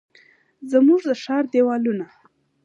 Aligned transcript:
زموږ 0.71 1.01
د 1.07 1.09
ښار 1.23 1.43
دیوالونه، 1.53 2.05